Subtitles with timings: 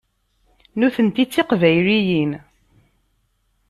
[0.77, 2.31] Nutenti d tiqbayliyin.